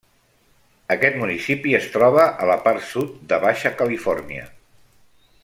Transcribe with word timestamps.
Aquest 0.95 1.19
municipi 1.23 1.75
es 1.81 1.85
troba 1.97 2.23
a 2.45 2.49
la 2.53 2.57
part 2.65 2.87
sud 2.93 3.15
de 3.35 3.41
Baixa 3.45 3.75
Califòrnia. 3.83 4.49